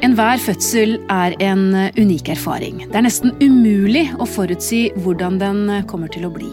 [0.00, 2.78] Enhver fødsel er en unik erfaring.
[2.88, 5.58] Det er nesten umulig å forutsi hvordan den
[5.90, 6.48] kommer til å bli.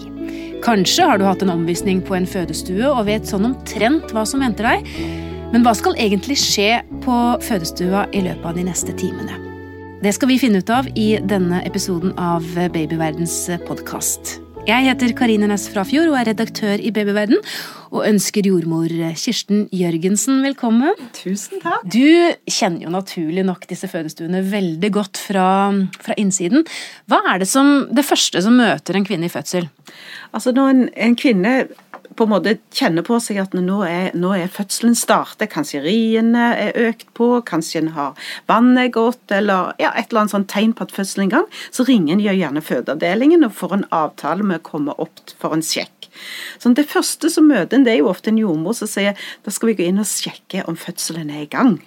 [0.65, 4.43] Kanskje har du hatt en omvisning på en fødestue og vet sånn omtrent hva som
[4.43, 4.89] venter deg.
[5.53, 9.39] Men hva skal egentlig skje på fødestua i løpet av de neste timene?
[10.03, 12.43] Det skal vi finne ut av i denne episoden av
[12.75, 14.41] Babyverdens podkast.
[14.67, 17.37] Jeg heter Karine Næss Frafjord og er redaktør i Babyverden.
[17.95, 20.91] Og ønsker jordmor Kirsten Jørgensen velkommen.
[21.15, 21.85] Tusen takk.
[21.87, 25.47] Du kjenner jo naturlig nok disse fødestuene veldig godt fra,
[26.03, 26.67] fra innsiden.
[27.07, 29.69] Hva er det, som, det første som møter en kvinne i fødsel?
[30.35, 31.53] Altså Når en, en kvinne
[32.17, 35.51] på en måte kjenner på seg at nå er, nå er fødselen startet.
[35.53, 40.33] Kanskje riene er økt på, kanskje en har vannet gått, eller ja, et eller annet
[40.33, 41.49] sånn tegn på at fødselen er i gang.
[41.69, 45.65] Så ringer en gjerne fødeavdelingen og får en avtale med å komme opp for en
[45.65, 46.09] sjekk.
[46.57, 49.13] Så Det første som møter en, det er jo ofte en jordmor som sier
[49.45, 51.77] da skal vi gå inn og sjekke om fødselen er i gang.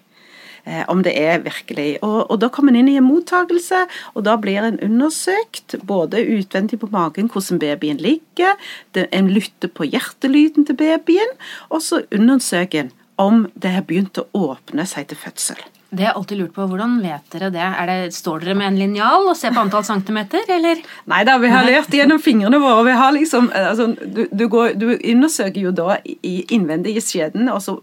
[0.65, 1.99] Eh, om det er virkelig.
[2.03, 6.23] Og, og Da kommer en inn i en mottakelse, og da blir en undersøkt både
[6.27, 8.57] utvendig på magen hvordan babyen ligger,
[8.95, 11.37] en lytter på hjertelyden til babyen,
[11.71, 15.61] og så undersøker en om det har begynt å åpne seg til fødsel.
[15.91, 16.65] Det er alltid lurt på.
[16.71, 17.67] Hvordan vet dere det?
[17.91, 20.79] det står dere med en linjal og ser på antall centimeter, eller?
[21.11, 22.85] Nei da, vi har lært gjennom fingrene våre.
[22.87, 27.51] Vi har liksom, altså, du, du, går, du, undersøker jo da i innvendig i skjeden,
[27.51, 27.77] og så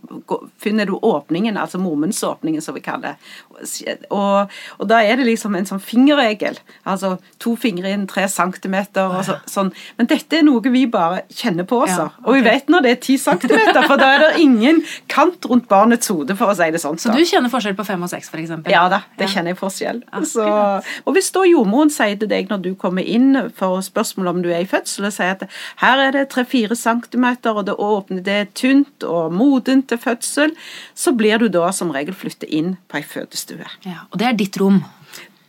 [0.63, 3.97] finner du åpningen, altså mormunnsåpningen, som vi kaller det.
[4.13, 6.55] Og, og, da er det liksom en sånn fingerregel.
[6.87, 9.73] Altså to fingre inn, tre centimeter og så, sånn.
[9.99, 11.91] Men dette er noe vi bare kjenner på oss.
[11.91, 12.23] Ja, okay.
[12.23, 15.67] Og vi vet når det er ti centimeter, for da er det ingen kant rundt
[15.67, 16.95] barnets hode, for å si det sånn.
[17.01, 18.53] Så, så du kjenner forskjell på fem fem og seks, f.eks.?
[18.71, 20.01] Ja da, det kjenner jeg forskjell.
[20.29, 24.43] Så, og hvis da jordmoren sier til deg når du kommer inn for spørsmål om
[24.45, 25.45] du er i fødsel, og sier at
[25.81, 30.53] her er det tre-fire centimeter, og det åpner, det er tynt og modent til fødsel,
[30.97, 33.67] så blir du da som regel flyttet inn på ei fødestue.
[33.87, 34.83] Ja, og det er ditt rom?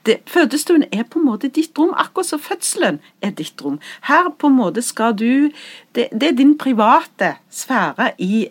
[0.07, 3.77] Det, fødestuen er på en måte ditt rom, akkurat som fødselen er ditt rom.
[4.09, 5.51] Her på en måte skal du
[5.93, 8.47] Det, det er din private sfære i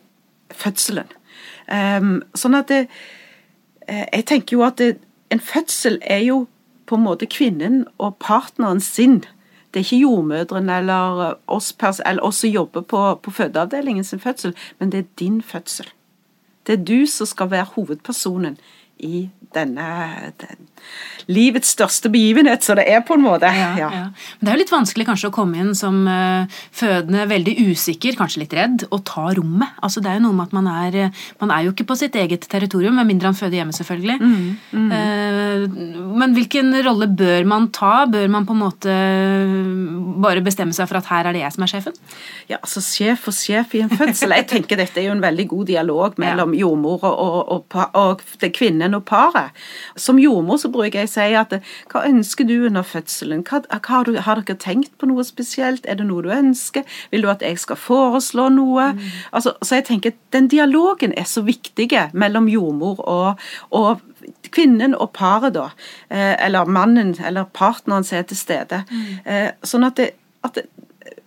[0.51, 1.07] fødselen.
[1.67, 2.87] Um, sånn at det,
[3.87, 4.97] jeg tenker jo at det,
[5.31, 6.45] en fødsel er jo
[6.87, 9.19] på en måte kvinnen og partneren sin.
[9.73, 11.73] Det er ikke jordmødrene eller oss,
[12.05, 15.89] eller oss som jobber på, på fødeavdelingen sin fødsel, men det er din fødsel.
[16.67, 18.57] Det er du som skal være hovedpersonen
[18.99, 19.87] i denne
[20.41, 20.67] den,
[21.27, 23.49] livets største begivenhet, så det er på en måte.
[23.51, 23.87] Ja, ja.
[23.91, 24.03] Ja.
[24.37, 28.15] Men det er jo litt vanskelig kanskje å komme inn som uh, fødende veldig usikker,
[28.19, 29.75] kanskje litt redd, og ta rommet.
[29.83, 30.97] Altså Det er jo noe med at man er,
[31.43, 34.17] man er jo ikke på sitt eget territorium, med mindre han føder hjemme, selvfølgelig.
[34.21, 34.93] Mm, mm.
[34.95, 38.05] Uh, men hvilken rolle bør man ta?
[38.11, 38.95] Bør man på en måte
[40.23, 41.99] bare bestemme seg for at her er det jeg som er sjefen?
[42.47, 44.35] Ja, altså sjef og sjef i en fødsel.
[44.37, 48.47] Jeg tenker dette er jo en veldig god dialog mellom jordmor og, og, og, og
[48.55, 49.55] kvinnen og paret.
[49.95, 51.55] Som jordmor så bruker jeg å si at
[51.91, 53.43] hva ønsker du under fødselen?
[53.47, 55.85] Hva, har, du, har, dere tenkt på noe spesielt?
[55.85, 56.87] Er det noe du ønsker?
[57.11, 58.91] Vil du at jeg skal foreslå noe?
[58.97, 59.03] Mm.
[59.31, 64.01] Altså, så jeg tenker Den dialogen er så viktig mellom jordmor og, og
[64.51, 65.69] kvinnen og paret, da.
[66.09, 68.83] Eh, eller mannen eller partneren som er til stede.
[68.91, 69.05] Mm.
[69.25, 70.11] Eh, sånn at det,
[70.43, 70.67] at det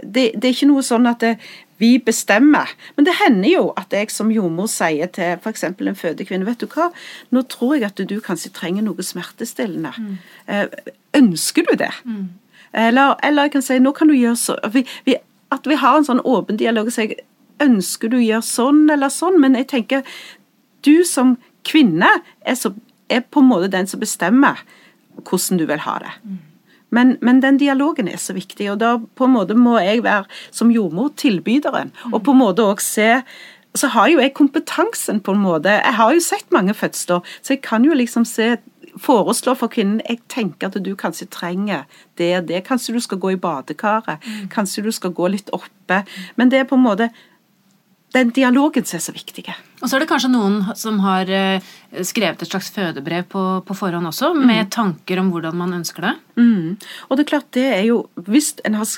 [0.03, 1.35] det, det, er ikke noe sånn at det,
[1.81, 2.69] vi bestemmer.
[2.97, 5.65] Men det hender jo at jeg som jordmor sier til f.eks.
[5.65, 6.91] en fødekvinne vet du hva,
[7.33, 9.95] nå tror jeg at du kanskje trenger noe smertestillende.
[9.97, 10.19] Mm.
[10.47, 11.93] Eh, ønsker du det?
[12.05, 12.29] Mm.
[12.73, 15.17] Eller, eller, jeg kan si nå kan du gjøre så vi, vi,
[15.51, 17.17] At vi har en sånn åpen dialog og sier
[17.61, 20.05] ønsker du å gjøre sånn eller sånn, men jeg tenker
[20.87, 21.35] du som
[21.67, 22.09] kvinne
[22.41, 22.73] er, så,
[23.11, 24.63] er på en måte den som bestemmer
[25.19, 26.13] hvordan du vil ha det.
[26.25, 26.39] Mm.
[26.91, 30.27] Men, men, den dialogen er så viktig, og da på en måte må jeg være
[30.51, 31.93] som jordmor tilbyderen.
[32.13, 33.23] Og på en måte òg se
[33.79, 35.71] Så har jo jeg kompetansen, på en måte.
[35.71, 38.57] Jeg har jo sett mange fødsler, så jeg kan jo liksom se
[38.99, 41.85] foreslå for kvinnen jeg tenker at du kanskje trenger
[42.19, 42.65] det og det.
[42.67, 44.27] Kanskje du skal gå i badekaret.
[44.51, 46.03] Kanskje du skal gå litt oppe.
[46.37, 47.11] Men det er på en måte
[48.15, 49.47] den dialogen som er så viktig.
[49.81, 51.65] Og så er det kanskje noen som har eh,
[52.07, 54.43] skrevet et slags fødebrev på, på forhånd også, mm.
[54.47, 56.15] med tanker om hvordan man ønsker det?
[56.41, 56.77] Mm.
[57.09, 58.89] Og det er klart, det er jo hvis en har,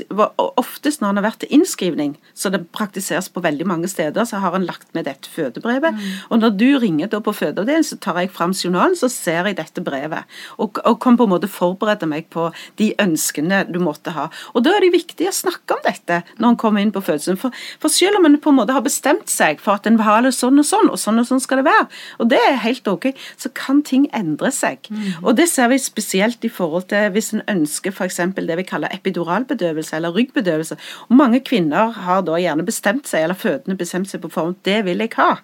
[0.63, 4.41] Oftest når en har vært til innskrivning, så det praktiseres på veldig mange steder, så
[4.43, 5.95] har en lagt med dette fødebrevet.
[5.95, 6.11] Mm.
[6.35, 9.59] Og når du ringer da på fødeavdelingen, så tar jeg fram journalen, så ser jeg
[9.59, 10.29] dette brevet.
[10.59, 12.49] Og, og kan på en måte forberede meg på
[12.81, 14.29] de ønskene du måtte ha.
[14.53, 17.41] Og da er det viktig å snakke om dette når en kommer inn på fødselen.
[17.41, 20.09] For, for selv om en på en måte har bestemt seg for at en vil
[20.09, 21.87] ha det sånn og sånn, og sånn og sånn skal det være,
[22.19, 23.11] og det er helt ok,
[23.41, 24.89] så kan ting endre seg.
[24.91, 25.23] Mm.
[25.23, 28.21] Og det ser vi spesielt i forhold til hvis en ønsker f.eks.
[28.39, 30.79] det vi kaller epiduralbedøvelse eller ryggbedøvelse.
[31.09, 34.83] Og mange kvinner har da gjerne bestemt seg, eller fødende bestemt seg på form det
[34.87, 35.37] vil jeg ha.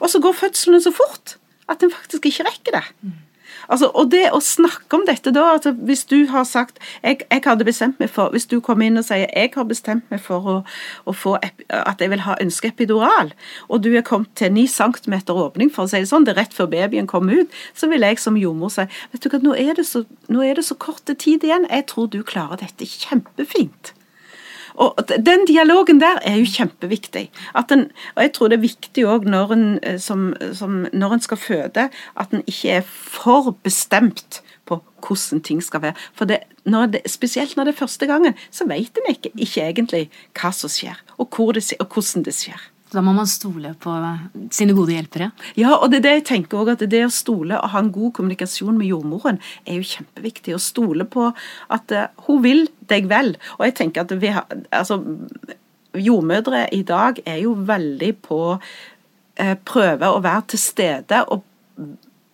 [0.00, 1.36] Og så går fødslene så fort
[1.68, 2.84] at en faktisk ikke rekker det.
[3.02, 3.16] Mm.
[3.68, 7.42] Altså, og det å snakke om dette da, altså hvis du har sagt jeg, jeg,
[7.44, 10.48] hadde bestemt meg for, Hvis du kommer inn og sier jeg har bestemt meg for
[10.48, 10.56] å,
[11.04, 11.36] å få,
[11.68, 13.34] at jeg vil ha ønske epidural,
[13.68, 16.42] og du er kommet til 9 cm åpning, for å si det sånn, det er
[16.44, 19.54] rett før babyen kommer ut, så vil jeg som jordmor si vet du hva, nå
[19.58, 22.88] er, det så, nå er det så kort tid igjen, jeg tror du klarer dette
[22.88, 23.92] kjempefint.
[24.78, 27.30] Og Den dialogen der er jo kjempeviktig.
[27.58, 32.30] En, og Jeg tror det er viktig òg når, eh, når en skal føde, at
[32.30, 35.94] en ikke er for bestemt på hvordan ting skal være.
[36.14, 39.66] For det, når det, Spesielt når det er første gangen, så vet en ikke, ikke
[39.66, 42.60] egentlig hva som skjer, og, det, og hvordan det skjer.
[42.92, 43.94] Da må man stole på
[44.54, 45.30] sine gode hjelpere?
[45.60, 47.92] Ja, og det er det jeg tenker også, at det å stole og ha en
[47.92, 50.56] god kommunikasjon med jordmoren er jo kjempeviktig.
[50.56, 51.28] Å stole på
[51.74, 53.34] at uh, hun vil deg vel.
[53.58, 55.02] Og jeg tenker at vi har, altså,
[55.98, 58.40] Jordmødre i dag er jo veldig på
[59.40, 61.22] eh, prøve å være til stede.
[61.32, 61.42] og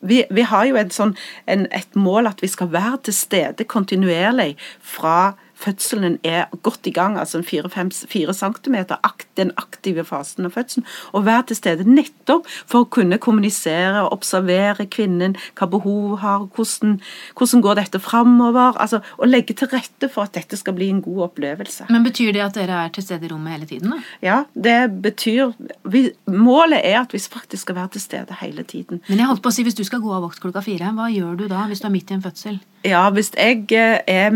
[0.04, 1.14] vi, vi har jo sånn,
[1.48, 4.54] en, et mål at vi skal være til stede kontinuerlig
[4.84, 5.34] fra
[5.64, 8.76] fødselen er godt i gang, altså 4 cm,
[9.37, 14.12] den aktive fasen av fødselen, og være til stede nettopp for å kunne kommunisere og
[14.19, 16.99] observere kvinnen, hva behov har, hvordan,
[17.38, 21.02] hvordan går dette framover, altså, og legge til rette for at dette skal bli en
[21.05, 21.88] god opplevelse.
[21.90, 23.94] Men Betyr det at dere er til stede i rommet hele tiden?
[23.94, 24.02] da?
[24.22, 25.55] Ja, det betyr
[25.90, 29.00] vi, Målet er at vi faktisk skal være til stede hele tiden.
[29.08, 31.08] Men jeg holdt på å si, hvis du skal gå av vakt klokka fire, hva
[31.12, 32.60] gjør du da hvis du er midt i en fødsel?
[32.84, 34.34] Ja, hvis jeg eh, er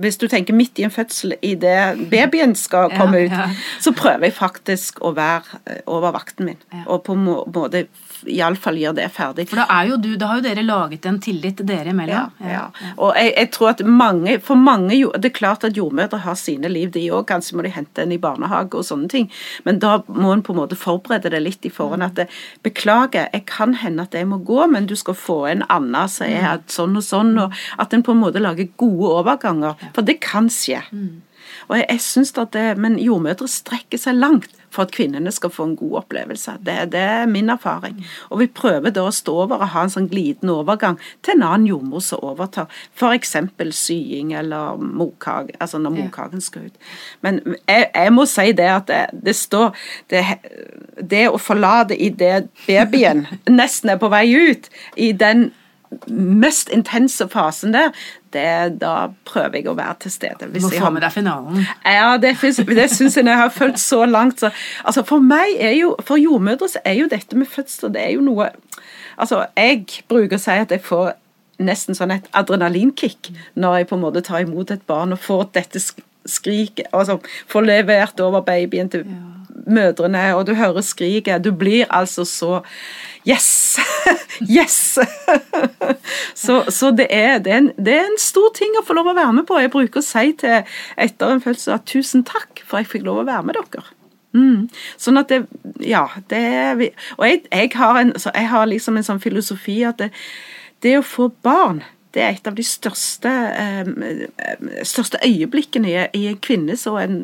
[0.00, 3.48] hvis du tenker midt i en fødsel idet babyen skal komme ja, ja.
[3.50, 6.60] ut, så prøver jeg faktisk å være eh, over vakten min.
[6.72, 6.84] Ja.
[6.86, 7.86] Og på en måte
[8.28, 9.46] iallfall gjør det ferdig.
[9.50, 12.32] For da, er jo du, da har jo dere laget en tillit dere imellom.
[12.40, 12.64] Ja, ja.
[12.80, 12.92] ja.
[12.96, 16.68] Og jeg, jeg, tror at mange, for mange Det er klart at jordmødre har sine
[16.68, 17.26] liv, de òg.
[17.30, 19.30] Kanskje må de hente en i barnehage og sånne ting.
[19.64, 22.06] Men da må en på en måte forberede det litt i forhånd.
[22.06, 22.28] At det,
[22.66, 26.28] beklager, jeg kan hende at jeg må gå, men du skal få en annen som
[26.28, 26.68] er mm.
[26.70, 27.34] sånn og sånn.
[27.44, 29.90] Og at en på en måte lager gode overganger.
[29.96, 30.82] For det kan skje.
[30.92, 31.20] Mm.
[31.70, 35.50] Og jeg, jeg synes at det, Men jordmødre strekker seg langt for at kvinnene skal
[35.50, 36.52] få en god opplevelse.
[36.66, 38.04] Det, det er min erfaring.
[38.30, 41.46] Og vi prøver da å stå over og ha en sånn glidende overgang til en
[41.46, 42.70] annen jordmor som overtar.
[42.94, 43.36] F.eks.
[43.74, 46.90] sying eller morkake, altså når morkaken skal ut.
[47.26, 49.74] Men jeg, jeg, må si det at det, det står
[50.10, 50.22] det,
[51.02, 53.26] det å forlate idet babyen
[53.60, 55.50] nesten er på vei ut, i den
[56.06, 57.90] mest intense fasen der,
[58.32, 60.48] det, da prøver jeg å være til stede.
[60.50, 61.64] du må få med deg finalen.
[61.84, 64.40] Ja, det, det syns jeg når jeg har fulgt så langt.
[64.40, 64.52] Så,
[64.84, 68.14] altså for meg er jo, for jordmødre så er jo dette med fødsler det er
[68.18, 68.50] jo noe
[69.20, 71.10] Altså, jeg bruker å si at jeg får
[71.60, 75.50] nesten sånn et adrenalinkick når jeg på en måte tar imot et barn og får
[75.58, 75.82] dette
[76.24, 77.18] skriket altså
[77.50, 79.39] Får levert over babyen til ja.
[79.70, 81.44] Mødrene, og du hører skriket.
[81.44, 82.60] Du blir altså så
[83.28, 83.78] Yes!
[84.58, 84.98] yes!
[86.44, 89.10] så, så det, er, det, er en, det, er, en, stor ting å få lov
[89.12, 89.58] å være med på.
[89.60, 90.62] Jeg bruker å si til
[90.96, 93.84] etter en fødsel at tusen takk for jeg fikk lov å være med dere.
[94.32, 94.68] Mm.
[95.00, 95.40] Sånn at det
[95.82, 100.12] Ja, det Og jeg, jeg, har, en, jeg har liksom en sånn filosofi at det,
[100.86, 101.82] det å få barn
[102.14, 103.90] det er et av de største, eh,
[104.86, 107.18] største øyeblikkene i en kvinnes og en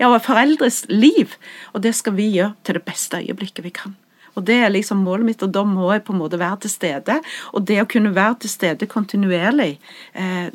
[0.00, 1.36] ja, foreldres liv.
[1.72, 3.96] Og det skal vi gjøre til det beste øyeblikket vi kan.
[4.34, 6.72] Og Det er liksom målet mitt, og da må jeg på en måte være til
[6.72, 7.18] stede.
[7.52, 9.78] Og det å kunne være til stede kontinuerlig
[10.14, 10.48] eh,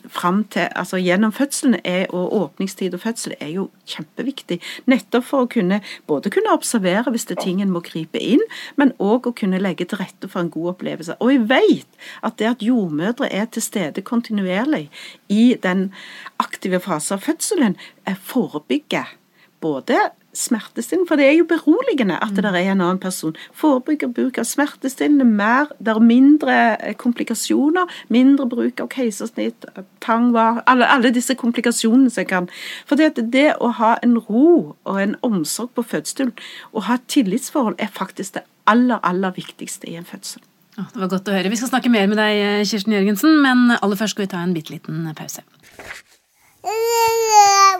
[0.52, 4.60] til, altså gjennom fødselen er, og åpningstid og fødsel er jo kjempeviktig.
[4.86, 8.42] Nettopp for å kunne både kunne observere hvis det er ting en må gripe inn,
[8.76, 11.20] men òg å kunne legge til rette for en god opplevelse.
[11.22, 14.88] Og jeg vet at det at jordmødre er til stede kontinuerlig
[15.30, 15.92] i den
[16.42, 17.78] aktive fasen av fødselen,
[18.28, 19.10] forebygger
[19.62, 19.98] både
[20.38, 21.08] smertestillende.
[21.10, 23.36] For det er jo beroligende at det er en annen person.
[23.58, 29.68] Forebygger bruk av smertestillende mer, det er mindre eh, komplikasjoner, mindre bruk av keisersnitt,
[30.04, 32.50] tangvar alle, alle, disse komplikasjonene som jeg kan.
[32.90, 36.34] For det, det å ha en ro og en omsorg på fødselen,
[36.74, 40.44] og ha tillitsforhold, er faktisk det aller, aller viktigste i en fødsel.
[40.78, 41.50] Det var godt å høre.
[41.50, 44.54] Vi skal snakke mer med deg, Kirsten Jørgensen, men aller først skal vi ta en
[44.54, 45.42] bitte liten pause.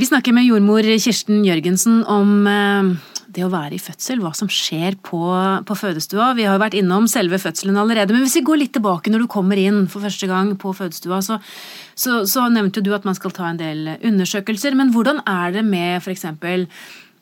[0.00, 2.86] Vi snakker med jordmor Kirsten Jørgensen om eh,
[3.36, 5.18] det å være i fødsel, hva som skjer på,
[5.68, 6.30] på fødestua.
[6.38, 9.26] Vi har jo vært innom selve fødselen allerede, men hvis vi går litt tilbake når
[9.26, 11.36] du kommer inn for første gang på fødestua, så,
[11.92, 14.78] så, så nevnte du at man skal ta en del undersøkelser.
[14.78, 16.24] Men hvordan er det med f.eks.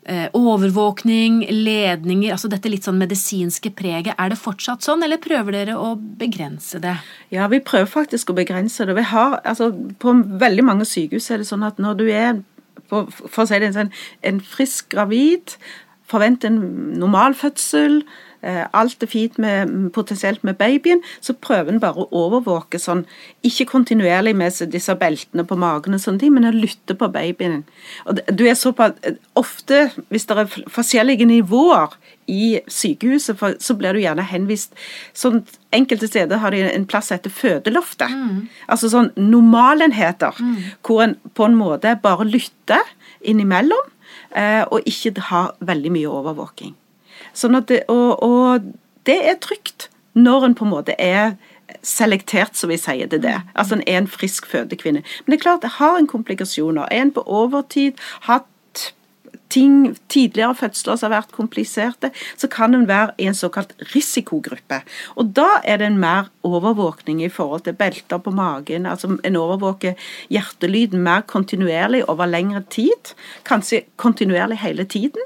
[0.09, 4.15] Eh, overvåkning, ledninger, altså dette litt sånn medisinske preget.
[4.15, 6.95] Er det fortsatt sånn, eller prøver dere å begrense det?
[7.35, 8.95] Ja, vi prøver faktisk å begrense det.
[8.97, 10.15] Vi har, altså, på
[10.47, 12.39] veldig mange sykehus er det sånn at når du er
[12.89, 13.93] for, for å si det sånn,
[14.27, 15.57] en frisk gravid,
[16.09, 16.61] forventer en
[17.01, 18.03] normal fødsel,
[18.43, 23.05] alt er fint med, potensielt med babyen, så prøver en bare å overvåke sånn,
[23.47, 27.65] ikke kontinuerlig med disse beltene på magen og sånne ting, men å lytte på babyen.
[28.07, 28.95] Og du er såpass,
[29.39, 31.93] Ofte, hvis det er forskjellige nivåer
[32.29, 34.77] i sykehuset, så blir du gjerne henvist
[35.17, 38.09] sånn, Enkelte steder har de en plass etter fødeloftet.
[38.09, 38.47] Mm.
[38.73, 40.55] Altså sånn normalenheter, mm.
[40.81, 42.89] hvor en på en måte bare lytter
[43.21, 43.91] innimellom,
[44.33, 46.73] eh, og ikke har veldig mye overvåking.
[47.37, 48.67] Sånn det, og, og,
[49.09, 51.37] det er trygt når en på en måte er
[51.85, 53.37] selektert, som vi sier til det.
[53.55, 55.03] Altså en er en frisk fødekvinne.
[55.25, 56.89] Men det er klart, det har en komplikasjoner.
[56.91, 58.49] Er en på overtid, hatt
[59.51, 64.83] ting, tidligere fødsler som har vært kompliserte, så kan en være i en såkalt risikogruppe.
[65.17, 68.87] Og Da er det en mer overvåkning i forhold til belter på magen.
[68.87, 69.95] altså En overvåker
[70.31, 73.15] hjertelyden mer kontinuerlig over lengre tid.
[73.45, 75.23] Kanskje kontinuerlig hele tiden.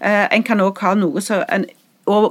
[0.00, 1.66] Eh, en kan òg ha noe som en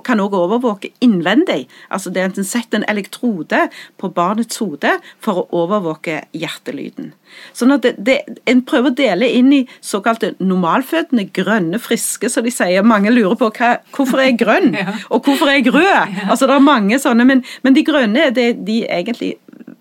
[0.05, 1.65] kan òg overvåke innvendig.
[1.93, 3.65] Altså det er setter en elektrode
[3.99, 7.11] på barnets hode for å overvåke hjertelyden.
[7.53, 12.45] Sånn at det, det, En prøver å dele inn i såkalte normalfødende, grønne, friske, som
[12.45, 12.85] de sier.
[12.85, 14.75] Mange lurer på hva, hvorfor er jeg grønn,
[15.13, 16.21] og hvorfor er jeg rød?
[16.29, 19.35] Altså Det er mange sånne, men, men de grønne det, de er egentlig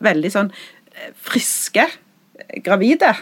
[0.05, 1.87] veldig sånn eh, friske
[2.65, 3.15] gravide.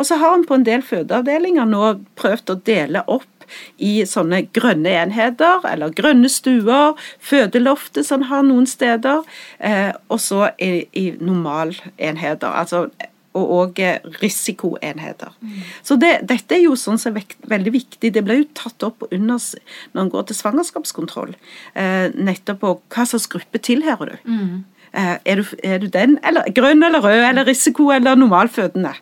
[0.00, 3.41] Og så har en på en del fødeavdelinger nå prøvd å dele opp
[3.78, 9.24] i sånne grønne enheter, eller grønne stuer, fødeloftet som han har noen steder,
[9.58, 12.48] eh, og så i, i normalenheter.
[12.48, 12.88] altså
[13.32, 13.78] og òg
[14.20, 15.32] risikoenheter.
[15.40, 15.60] Mm.
[15.82, 18.10] Så det, Dette er jo sånn som er veldig viktig.
[18.12, 19.40] Det ble jo tatt opp under
[19.94, 21.32] når en går til svangerskapskontroll.
[21.72, 24.28] Eh, nettopp på hva slags gruppe tilhører du.
[24.28, 24.52] Mm.
[24.92, 25.56] Eh, er du.
[25.64, 28.92] Er du den, eller grønn eller rød, eller risiko eller normalfødende?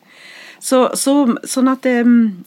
[0.62, 1.14] Så, så,
[1.48, 2.44] sånn at um,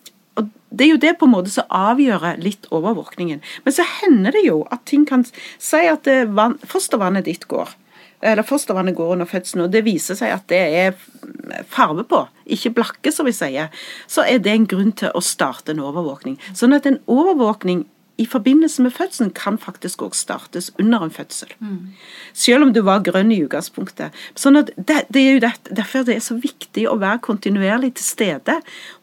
[0.73, 3.43] det er jo det på en måte som avgjør litt overvåkningen.
[3.65, 7.75] Men så hender det jo at ting kan si at van, fostervannet ditt går.
[8.23, 12.21] Eller fostervannet går under fødselen, og det viser seg at det er farve på,
[12.55, 13.69] ikke blakke, som vi sier.
[14.07, 16.39] Så er det en grunn til å starte en overvåkning.
[16.55, 17.83] Sånn at en overvåkning
[18.17, 21.49] i forbindelse med fødselen kan faktisk òg startes under en fødsel.
[21.59, 21.93] Mm.
[22.33, 24.13] Selv om du var grønn i utgangspunktet.
[24.37, 27.95] Sånn at det, det, er jo det, Derfor det er så viktig å være kontinuerlig
[27.97, 28.59] til stede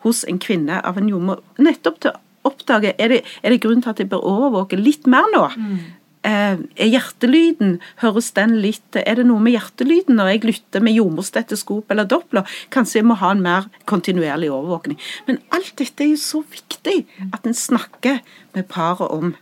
[0.07, 1.43] hos en kvinne av en jordmor.
[1.59, 5.11] Nettopp til å oppdage er det, er det grunn til at jeg bør overvåke litt
[5.11, 5.43] mer nå.
[5.59, 5.81] Mm.
[6.21, 10.93] Eh, er hjertelyden Høres den litt Er det noe med hjertelyden når jeg lytter med
[10.99, 12.45] jordmorstetoskop eller doppler?
[12.75, 14.99] Kanskje jeg må ha en mer kontinuerlig overvåkning.
[15.31, 16.99] Men alt dette er jo så viktig
[17.31, 18.21] at en snakker
[18.53, 19.33] med paret om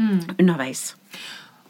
[0.00, 0.38] mm.
[0.38, 0.94] underveis.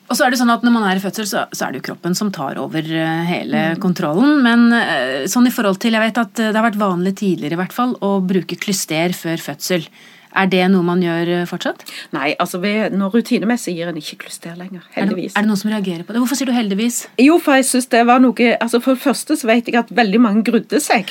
[0.07, 1.83] Og så er det sånn at Når man er i fødsel, så, så er det
[1.83, 3.83] jo kroppen som tar over eh, hele mm.
[3.83, 4.43] kontrollen.
[4.47, 7.63] Men eh, sånn i forhold til, jeg vet at det har vært vanlig tidligere i
[7.65, 9.91] hvert fall, å bruke klyster før fødsel.
[10.39, 11.85] Er det noe man gjør eh, fortsatt?
[12.15, 14.85] Nei, altså ved, når rutinemessig gir en ikke kluster lenger.
[14.97, 15.33] Heldigvis.
[15.33, 16.23] Er det, er det, noen som reagerer på det?
[16.23, 17.01] Hvorfor sier du heldigvis?
[17.21, 19.91] Jo, for jeg synes det var noe altså For det første så vet jeg at
[19.95, 21.11] veldig mange grudde seg.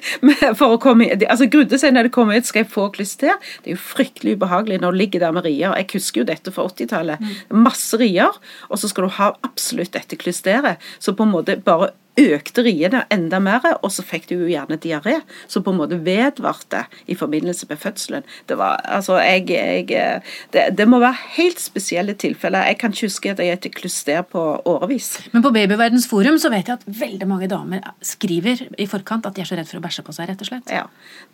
[0.58, 3.36] for å komme altså grudde seg når det kommer ut, skal jeg få klyster?
[3.62, 5.76] Det er jo fryktelig ubehagelig når du ligger der med rier.
[5.78, 7.22] Jeg husker jo dette fra 80-tallet.
[7.22, 7.62] Mm.
[7.66, 10.82] Masse rier, og så skal du ha absolutt dette klysteret.
[10.98, 14.78] Så på en måte bare økte riene enda mer, og så fikk du jo gjerne
[14.80, 15.18] diaré,
[15.50, 18.26] som på en måte vedvarte i forbindelse med fødselen.
[18.48, 22.66] Det var, altså, jeg, jeg det, det, må være helt spesielle tilfeller.
[22.70, 25.10] Jeg kan ikke huske at jeg gikk kluster på årevis.
[25.34, 29.36] Men på Babyverdens forum så vet jeg at veldig mange damer skriver i forkant at
[29.36, 30.72] de er så redd for å bæsje på seg, rett og slett.
[30.72, 30.86] Ja,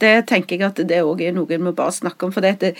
[0.02, 2.32] det tenker jeg at det òg er noe vi bare snakke om.
[2.34, 2.74] for det,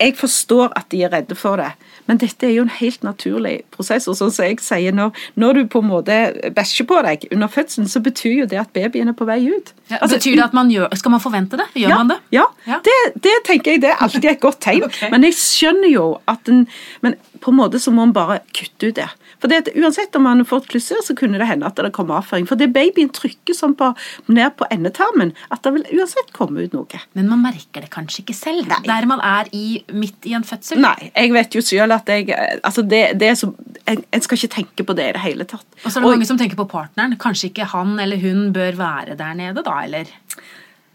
[0.00, 1.72] jeg forstår at de er redde for det,
[2.06, 4.06] men dette er jo en helt naturlig prosess.
[4.08, 6.16] og sånn som jeg sier, når, når du på en måte
[6.54, 9.72] bæsjer på deg under fødselen, så betyr jo det at babyen er på vei ut.
[9.90, 11.66] Ja, altså, betyr det at man gjør, Skal man forvente det?
[11.74, 12.18] Gjør ja, man det?
[12.34, 12.80] Ja, ja.
[12.84, 14.86] Det, det, tenker jeg det er alltid et godt tegn.
[14.86, 15.10] okay.
[15.10, 16.66] Men jeg skjønner jo at en
[17.02, 19.08] Men på en måte så må en bare kutte ut det.
[19.42, 21.92] For det, at Uansett om man har fått klusser, så kunne det hende at det
[21.96, 22.46] kom avføring.
[22.48, 23.92] For det babyen trykker sånn på,
[24.32, 27.02] ned på endetarmen, at det vil uansett komme ut noe.
[27.18, 28.82] Men man merker det kanskje ikke selv, Nei.
[28.88, 30.80] der man er i, midt i en fødsel?
[30.82, 33.52] Nei, jeg vet jo selv at jeg altså det, det er så,
[33.84, 35.66] en, en, skal ikke tenke på det i det hele tatt.
[35.82, 37.16] Og så er det Og, mange som tenker på partneren.
[37.20, 40.10] Kanskje ikke han eller hun bør være der nede, da, eller?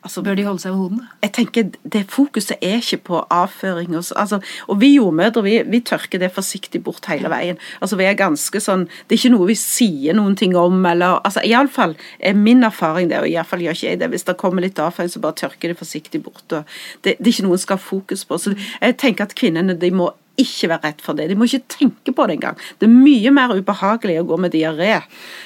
[0.04, 1.08] Altså, Bør de holde seg ved hodene?
[1.22, 3.94] Jeg tenker det Fokuset er ikke på avføring.
[3.98, 7.60] Og, altså, og vi jordmødre vi, vi, tørker det forsiktig bort hele veien.
[7.82, 10.86] Altså vi er ganske sånn, Det er ikke noe vi sier noen ting om.
[10.86, 14.10] eller, altså Iallfall er min erfaring det, og iallfall gjør ikke jeg det.
[14.10, 16.48] Hvis det kommer litt avføring, så bare tørker det forsiktig bort.
[16.50, 16.64] og
[17.04, 18.38] det, det er ikke noe en skal ha fokus på.
[18.42, 21.28] så Jeg tenker at kvinnene de må ikke være redd for det.
[21.30, 22.60] De må ikke tenke på det engang.
[22.80, 24.94] Det er mye mer ubehagelig å gå med diaré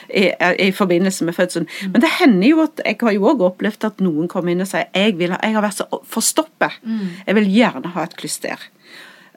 [0.09, 1.67] i, i, forbindelse med fødselen.
[1.91, 4.69] Men det hender jo at jeg har jo også opplevd at noen kommer inn og
[4.69, 6.77] sier jeg, vil, jeg har vært så forstoppet.
[6.85, 7.09] Mm.
[7.25, 8.69] Jeg vil gjerne ha et klyster.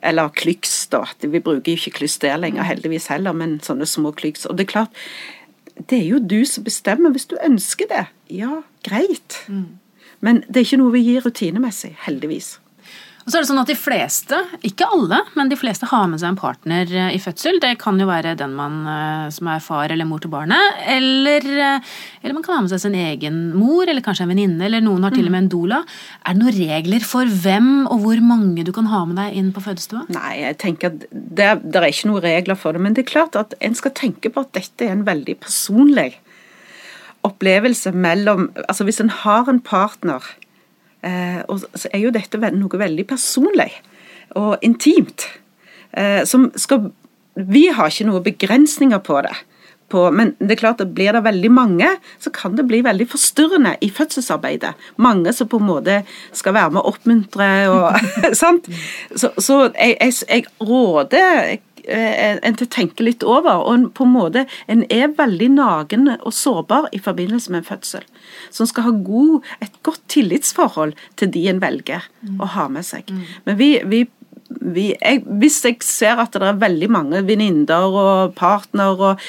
[0.04, 1.02] Eller klyks, da.
[1.24, 2.68] Vi bruker jo ikke klyster lenger, mm.
[2.68, 4.46] heldigvis heller, men sånne små klyks.
[4.46, 5.02] Og det er klart,
[5.78, 8.06] det er jo du som bestemmer hvis du ønsker det.
[8.30, 9.42] Ja, greit.
[9.48, 9.78] Mm.
[10.24, 12.56] Men det er ikke noe vi gir rutinemessig, heldigvis.
[13.28, 16.16] Og så er det sånn at De fleste, ikke alle, men de fleste har med
[16.22, 17.58] seg en partner eh, i fødsel.
[17.60, 20.78] Det kan jo være den man eh, som er far eller mor til barnet.
[20.88, 21.90] Eller, eh,
[22.22, 25.04] eller man kan ha med seg sin egen mor, eller kanskje en venninne, eller noen
[25.04, 25.82] har til og med en doula.
[26.24, 29.52] Er det noen regler for hvem og hvor mange du kan ha med deg inn
[29.52, 30.06] på fødestua?
[30.16, 32.84] Nei, jeg tenker at det, det er ikke noen regler for det.
[32.86, 36.14] Men det er klart at en skal tenke på at dette er en veldig personlig
[37.26, 40.24] opplevelse mellom Altså hvis en har en partner
[41.48, 43.70] og så er jo dette noe veldig personlig
[44.36, 45.28] og intimt.
[45.92, 46.90] Eh, som skal
[47.38, 49.36] Vi har ikke noen begrensninger på det.
[49.88, 51.86] På, men det er klart at blir det veldig mange,
[52.18, 54.74] så kan det bli veldig forstyrrende i fødselsarbeidet.
[54.98, 56.00] Mange som på en måte
[56.36, 58.10] skal være med å oppmuntre og
[58.42, 58.66] sant.
[59.14, 63.64] Så, så jeg, jeg, jeg, råder Eh, en til å tenke litt over.
[63.68, 68.06] Og på en måte, en er veldig nagen og sårbar i forbindelse med en fødsel.
[68.50, 72.38] Så en skal ha god, et godt tillitsforhold til de en velger mm.
[72.40, 73.10] å ha med seg.
[73.10, 73.26] Mm.
[73.48, 74.04] Men vi, vi
[74.48, 79.24] vi, jeg, hvis jeg ser at det er veldig mange venninner og partner og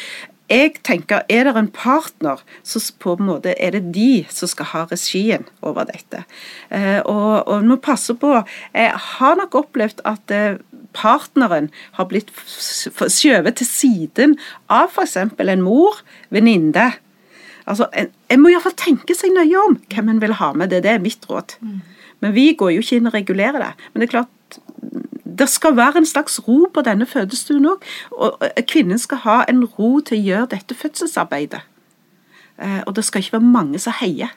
[0.50, 4.66] jeg tenker, Er det en partner, så på en måte er det de som skal
[4.72, 6.24] ha regien over dette.
[6.70, 8.34] Eh, og, og må passe på
[8.74, 10.58] Jeg har nok opplevd at eh,
[10.96, 14.36] partneren har blitt skjøvet til siden
[14.72, 15.18] av f.eks.
[15.18, 16.02] en mor,
[16.34, 16.92] venninne.
[17.70, 20.72] Altså, en, en må iallfall tenke seg nøye om hvem en vil ha med.
[20.74, 21.60] Det, det er mitt råd.
[21.62, 21.80] Mm.
[22.26, 23.72] Men vi går jo ikke inn og regulerer det.
[23.94, 24.60] Men det er klart,
[25.40, 27.86] det skal være en slags ro på denne fødestuen òg.
[28.12, 31.62] Og kvinnen skal ha en ro til å gjøre dette fødselsarbeidet.
[32.60, 34.34] Eh, og det skal ikke være mange som heier.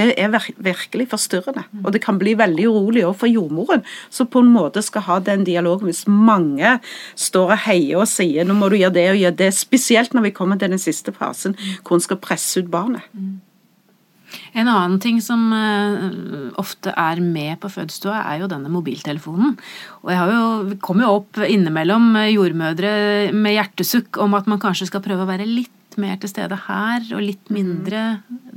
[0.00, 0.32] Det er
[0.64, 1.66] virkelig forstyrrende.
[1.84, 5.18] Og det kan bli veldig urolig òg for jordmoren, som på en måte skal ha
[5.24, 6.78] den dialogen hvis mange
[7.18, 10.28] står og heier og sier nå må du gjøre det og gjøre det, spesielt når
[10.28, 13.06] vi kommer til den siste fasen hvor en skal presse ut barnet.
[14.54, 19.56] En annen ting som uh, ofte er med på fødestua, er jo denne mobiltelefonen.
[20.04, 22.92] Og jeg har jo, kommer jo opp innimellom jordmødre
[23.34, 27.04] med hjertesukk om at man kanskje skal prøve å være litt mer til stede her
[27.14, 27.56] og litt mm.
[27.56, 28.02] mindre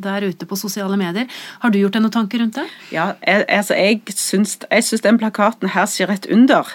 [0.03, 1.29] der ute på sosiale medier.
[1.63, 2.65] Har du gjort deg noen tanker rundt det?
[2.93, 6.69] Ja, jeg, altså jeg syns, jeg syns den plakaten her sier et under.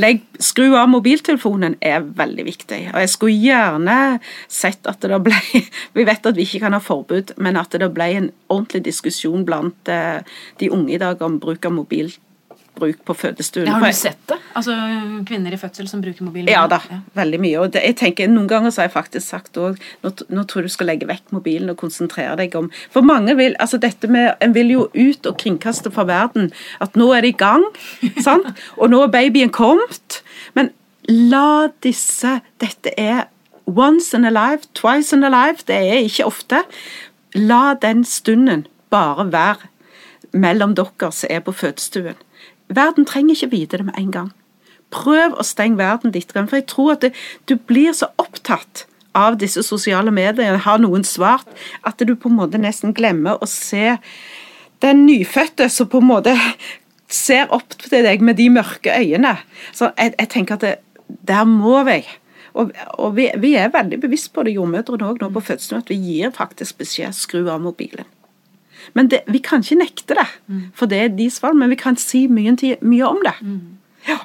[0.00, 2.80] Legg, skru av mobiltelefonen er veldig viktig.
[2.92, 3.98] Og jeg skulle gjerne
[4.52, 5.38] sett at det ble
[5.96, 9.46] Vi vet at vi ikke kan ha forbud, men at det ble en ordentlig diskusjon
[9.46, 10.20] blant eh,
[10.60, 12.23] de unge i dag om bruk av mobiltelefon
[12.74, 13.66] bruk på fødestuen.
[13.68, 14.38] Ja, har du sett det?
[14.58, 14.74] Altså
[15.28, 16.50] Kvinner i fødsel som bruker mobilen?
[16.50, 17.00] Ja da, ja.
[17.14, 17.58] veldig mye.
[17.60, 20.62] og det, jeg tenker, Noen ganger så har jeg faktisk sagt òg nå, nå, tror
[20.62, 24.10] jeg du skal legge vekk mobilen og konsentrere deg om For mange vil altså dette
[24.10, 26.50] med, En vil jo ut og kringkaste for verden
[26.82, 27.64] at nå er det i gang,
[28.26, 28.50] sant?
[28.76, 30.22] og nå er babyen kommet.
[30.54, 30.72] Men
[31.08, 33.28] la disse Dette er
[33.66, 35.64] once in a life, twice in a life.
[35.66, 36.64] Det er ikke ofte.
[37.34, 39.70] La den stunden bare være
[40.34, 42.18] mellom dere som er på fødestuen.
[42.74, 44.32] Verden trenger ikke vite det med en gang.
[44.94, 47.14] Prøv å stenge verden litt, for jeg tror at det,
[47.50, 51.46] du blir så opptatt av disse sosiale mediene, har noen svart,
[51.86, 53.96] at du på en måte nesten glemmer å se
[54.82, 56.34] den nyfødte som på en måte
[57.10, 59.36] ser opp til deg med de mørke øynene.
[59.72, 60.74] Så jeg, jeg tenker at det,
[61.28, 62.02] der må vi.
[62.54, 65.90] Og, og vi, vi, er veldig bevisst på det, jordmødrene òg, nå på fødselen, at
[65.90, 68.06] vi gir faktisk beskjed skru av mobilen.
[68.92, 70.28] Men det, vi kan ikke nekte det,
[70.76, 73.34] for det er deres valg, men vi kan si mye, mye om det.
[74.08, 74.20] Ja.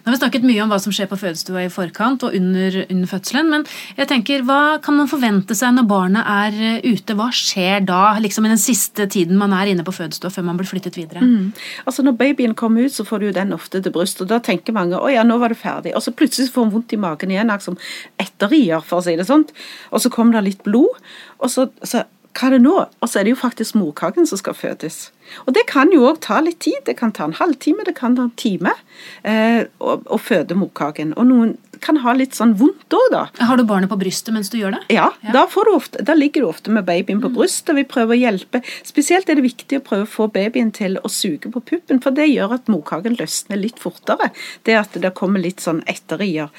[0.00, 2.78] Nå har vi snakket mye om hva som skjer på fødestua i forkant og under,
[2.86, 3.50] under, fødselen.
[3.52, 3.66] Men
[3.98, 7.16] jeg tenker, hva kan man forvente seg når barnet er eh, ute?
[7.18, 10.60] Hva skjer da, liksom i den siste tiden man er inne på fødestua før man
[10.60, 11.20] blir flyttet videre?
[11.20, 11.50] Mm.
[11.84, 14.76] Altså Når babyen kommer ut, så får du den ofte til bryst, og da tenker
[14.76, 15.92] mange å ja, nå var det ferdig.
[15.92, 17.76] Og så plutselig får hun vondt i magen igjen, liksom
[18.20, 19.44] etterrier, for å si det sånn.
[19.92, 20.96] Og så kommer det litt blod,
[21.44, 22.76] og så, så hva er det nå?
[23.02, 25.08] Og så er det jo faktisk morkaken som skal fødes.
[25.46, 26.78] Og det kan jo òg ta litt tid.
[26.86, 28.72] Det kan ta en halvtime, det kan ta en time
[29.26, 31.14] eh, å, å, føde morkaken.
[31.18, 33.22] Og noen kan ha litt sånn vondt òg, da.
[33.48, 34.82] Har du barnet på brystet mens du gjør det?
[34.92, 35.32] Ja, ja.
[35.34, 37.36] Da, du ofte, da, ligger du ofte med babyen på mm.
[37.38, 38.60] brystet, og vi prøver å hjelpe.
[38.86, 42.16] Spesielt er det viktig å prøve å få babyen til å suge på puppen, for
[42.16, 44.30] det gjør at morkaken løsner litt fortere.
[44.68, 46.52] Det at det kommer litt sånn etterrier.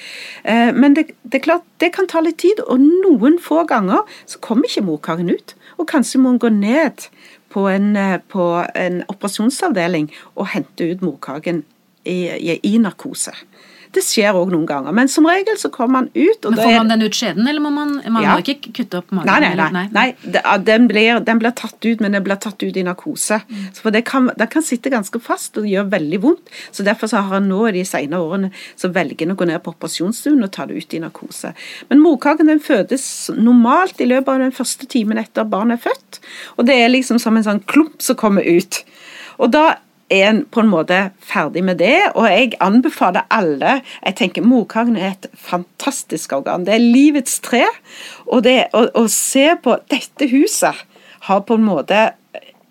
[0.44, 4.08] Eh, men det, det, er klart, det kan ta litt tid, og noen få ganger
[4.26, 5.56] så kommer ikke morkaken ut.
[5.82, 7.08] Og kanskje må hun gå ned
[7.52, 11.64] på en, eh, på en operasjonsavdeling og hente ut morkaken
[12.06, 13.34] i, i, i narkose.
[13.92, 16.46] Det skjer òg noen ganger, men som regel så kommer man ut.
[16.46, 18.36] men Får man den ut skjeden, eller må man, man ja.
[18.38, 19.28] må ikke kutte opp magen?
[19.28, 19.84] Nei, nei, nei.
[19.92, 20.06] nei.
[20.24, 23.42] nei den, blir, den, blir, tatt ut, men den blir tatt ut i narkose.
[23.50, 23.68] Mm.
[23.76, 26.56] for det kan, den kan, sitte ganske fast og gjøre veldig vondt.
[26.72, 29.50] så Derfor så har han nå i de senere årene så velger han å gå
[29.50, 31.54] ned på operasjonsstuen og ta det ut i narkose.
[31.92, 36.22] Men morkaken den fødes normalt i løpet av den første timen etter barnet er født.
[36.58, 38.84] Og det er liksom som en sånn klump som kommer ut.
[39.42, 42.12] Og da er en på en måte ferdig med det.
[42.16, 46.66] Og jeg anbefaler alle Jeg tenker Morkaken er et fantastisk organ.
[46.68, 47.66] Det er livets tre.
[48.28, 50.86] Og det å, å se på dette huset
[51.28, 52.10] har på en måte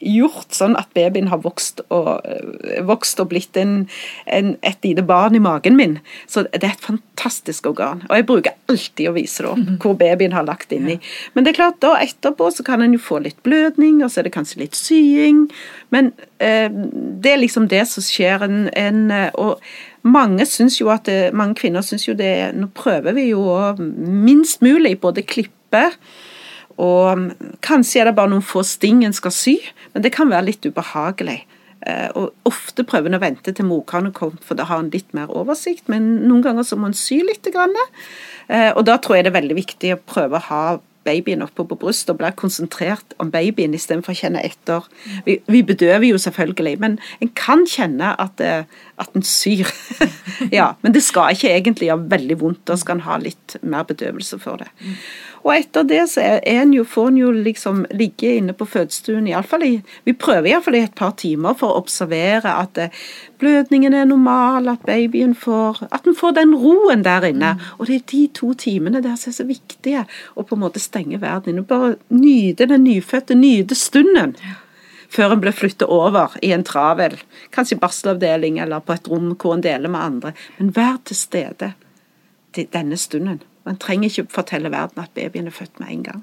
[0.01, 3.85] gjort sånn at babyen har vokst og, eh, vokst og blitt en,
[4.27, 5.99] en, et lite barn i magen min.
[6.27, 8.03] Så det er et fantastisk organ.
[8.09, 10.99] Og jeg bruker alltid å vise det opp, hvor babyen har lagt inni.
[11.35, 14.23] Men det er klart, da etterpå så kan en jo få litt blødning, og så
[14.23, 15.47] er det kanskje litt sying.
[15.93, 18.47] Men eh, det er liksom det som skjer.
[18.49, 19.61] En, en, eh, og
[20.03, 20.49] mange,
[20.81, 24.97] jo at det, mange kvinner syns jo det Nå prøver vi jo å minst mulig
[25.03, 25.91] både klippe
[26.81, 27.29] og um,
[27.65, 29.57] kanskje er det bare noen få sting en skal sy,
[29.95, 31.43] men det kan være litt ubehagelig.
[31.89, 35.15] Eh, og ofte prøver en å vente til morkaken kommet, for da har en litt
[35.17, 37.49] mer oversikt, men noen ganger så må en sy litt.
[37.49, 40.63] Eh, og da tror jeg det er veldig viktig å prøve å ha
[41.09, 44.85] babyen oppe på brystet og blir konsentrert om babyen istedenfor å kjenne etter.
[45.25, 49.65] Vi, bedøver jo selvfølgelig, men en kan kjenne at, at en syr.
[50.59, 53.89] ja, men det skal ikke egentlig gjøre veldig vondt, da skal en ha litt mer
[53.89, 54.69] bedøvelse for det.
[55.41, 59.29] Og etter det så er en jo, får en jo liksom ligge inne på fødestuen,
[59.31, 59.73] iallfall i
[60.05, 62.97] Vi prøver iallfall i et par timer for å observere at eh,
[63.41, 67.55] blødningen er normal, at babyen får At den får den roen der inne.
[67.57, 67.69] Mm.
[67.79, 70.05] Og det er de to timene der som er så viktige,
[70.37, 71.65] å på en måte stenge verden inne.
[71.65, 74.37] Bare nyte den nyfødte, nyte stunden.
[75.11, 77.17] Før en blir flyttet over i en travel,
[77.51, 80.35] kanskje barselavdeling eller på et rom hvor en deler med andre.
[80.59, 81.73] Men vær til stede
[82.55, 83.41] denne stunden.
[83.71, 86.23] Man trenger ikke fortelle verden at babyen er født med en gang.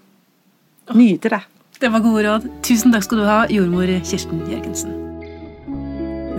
[0.92, 1.40] Nyte det.
[1.80, 2.48] Det var gode råd.
[2.66, 4.98] Tusen takk skal du ha, jordmor Kirsten Jørgensen.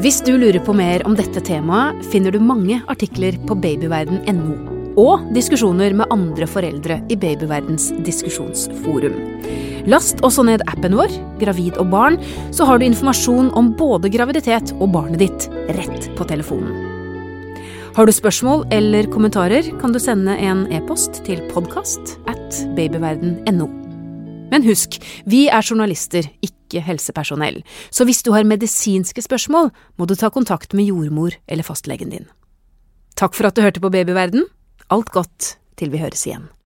[0.04, 4.58] Hvis du lurer på mer om dette temaet, finner du mange artikler på babyverden.no.
[5.00, 9.16] Og diskusjoner med andre foreldre i Babyverdens diskusjonsforum.
[9.88, 12.20] Last også ned appen vår, Gravid og barn,
[12.52, 16.87] så har du informasjon om både graviditet og barnet ditt rett på telefonen.
[17.98, 23.66] Har du spørsmål eller kommentarer, kan du sende en e-post til podkast at babyverden.no.
[24.52, 27.58] Men husk, vi er journalister, ikke helsepersonell,
[27.90, 32.30] så hvis du har medisinske spørsmål, må du ta kontakt med jordmor eller fastlegen din.
[33.18, 34.46] Takk for at du hørte på Babyverden.
[34.94, 36.46] Alt godt til vi høres igjen.